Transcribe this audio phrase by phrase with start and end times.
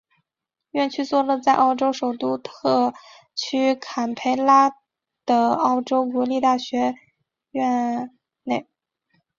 [0.71, 2.91] 院区座落在澳洲首都特
[3.35, 4.71] 区坎培拉
[5.27, 6.97] 的澳洲国立大学校
[7.51, 8.67] 园内。